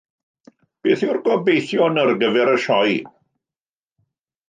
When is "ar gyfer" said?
2.07-2.53